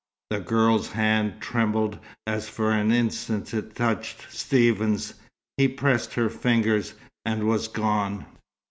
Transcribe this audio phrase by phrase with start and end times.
[0.31, 5.13] The girl's hand trembled as for an instant it touched Stephen's.
[5.57, 8.25] He pressed her fingers, and was gone.